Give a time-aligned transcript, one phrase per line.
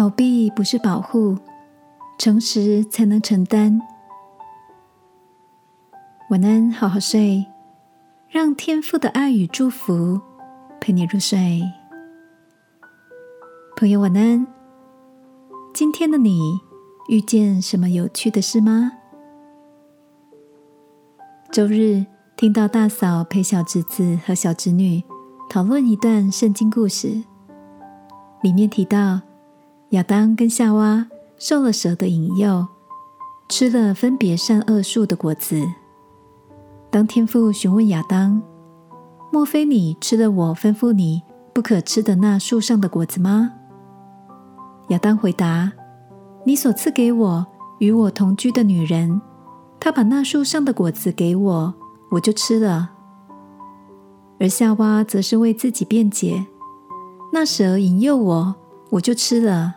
[0.00, 1.36] 逃避不是保护，
[2.16, 3.78] 诚实才能承担。
[6.30, 7.44] 晚安，好好睡，
[8.30, 10.18] 让天父的爱与祝福
[10.80, 11.62] 陪你入睡。
[13.76, 14.46] 朋友，晚安。
[15.74, 16.40] 今天的你
[17.10, 18.92] 遇见什么有趣的事吗？
[21.52, 22.06] 周日
[22.38, 25.04] 听到大嫂陪小侄子和小侄女
[25.50, 27.22] 讨论一段圣经故事，
[28.40, 29.20] 里面提到。
[29.90, 32.64] 亚当跟夏娃受了蛇的引诱，
[33.48, 35.60] 吃了分别善恶树的果子。
[36.90, 38.40] 当天父询问亚当
[39.32, 41.22] ：“莫非你吃了我吩咐你
[41.52, 43.52] 不可吃的那树上的果子吗？”
[44.90, 45.72] 亚当回答
[46.46, 47.46] ：“你所赐给我
[47.80, 49.20] 与我同居的女人，
[49.80, 51.74] 她把那树上的果子给我，
[52.12, 52.92] 我就吃了。”
[54.38, 56.46] 而夏娃则是为自己辩解
[57.34, 58.54] ：“那蛇引诱我，
[58.90, 59.74] 我就吃了。”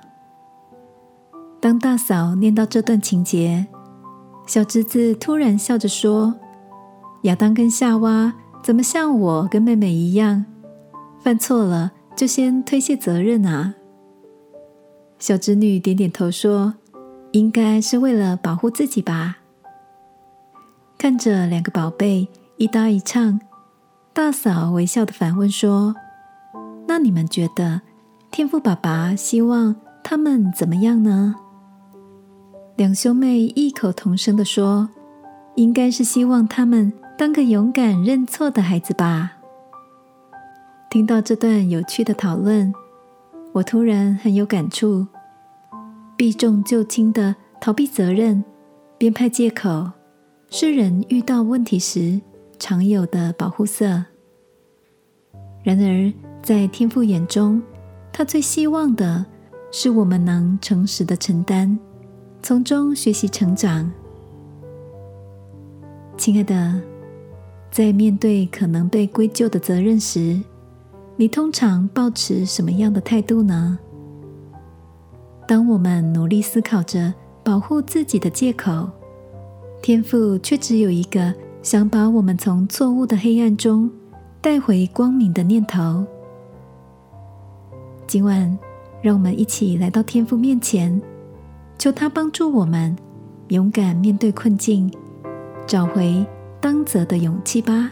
[1.63, 3.65] 当大嫂念到这段情节，
[4.45, 6.35] 小侄子突然笑着说
[7.23, 10.43] ：“亚当跟夏娃怎么像我跟妹妹一样，
[11.21, 13.75] 犯错了就先推卸责任啊？”
[15.19, 16.73] 小侄女点点头说
[17.31, 19.37] ：“应该是为了保护自己吧。”
[20.99, 23.39] 看着两个宝贝一搭一唱，
[24.11, 25.95] 大嫂微笑的反问说
[26.89, 27.79] ：“那你们觉得
[28.31, 31.35] 天父爸爸希望他们怎么样呢？”
[32.75, 34.89] 两兄妹异口同声的说
[35.55, 39.33] ：“应该是希望他们当个勇敢认错的孩子吧。”
[40.89, 42.73] 听到这段有趣的讨论，
[43.51, 45.05] 我突然很有感触。
[46.17, 48.43] 避重就轻的逃避责任、
[48.97, 49.91] 编派借口，
[50.49, 52.19] 是人遇到问题时
[52.57, 54.03] 常有的保护色。
[55.63, 57.61] 然而，在天父眼中，
[58.11, 59.23] 他最希望的
[59.71, 61.77] 是我们能诚实的承担。
[62.43, 63.89] 从中学习成长，
[66.17, 66.81] 亲爱的，
[67.71, 70.37] 在面对可能被归咎的责任时，
[71.15, 73.79] 你通常保持什么样的态度呢？
[75.47, 77.13] 当我们努力思考着
[77.45, 78.89] 保护自己的借口，
[79.81, 83.89] 天父却只有一个想把我们从错误的黑暗中
[84.41, 86.05] 带回光明的念头。
[88.05, 88.59] 今晚，
[89.01, 91.01] 让我们一起来到天父面前。
[91.77, 92.95] 求他帮助我们
[93.49, 94.89] 勇敢面对困境，
[95.67, 96.25] 找回
[96.61, 97.91] 当责的勇气吧，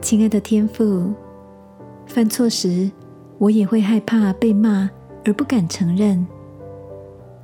[0.00, 1.12] 亲爱的天父。
[2.06, 2.90] 犯错时，
[3.38, 4.90] 我也会害怕被骂
[5.24, 6.26] 而不敢承认。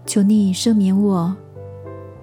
[0.04, 1.36] 求你赦免我，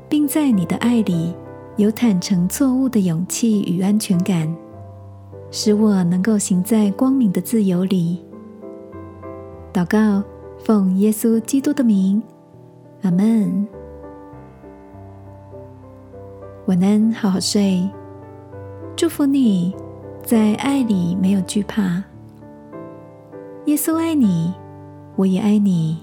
[0.10, 1.34] 并在你的爱里
[1.78, 4.54] 有坦诚错误的勇气与安全感，
[5.52, 8.22] 使我能够行在光明的自由里。
[9.72, 10.22] 祷告。
[10.64, 12.24] 奉耶稣基督的名，
[13.02, 13.68] 阿门。
[16.68, 17.86] 晚安，好好睡。
[18.96, 19.76] 祝福你
[20.24, 22.02] 在爱里没有惧怕。
[23.66, 24.54] 耶稣爱你，
[25.18, 26.00] 我也爱你。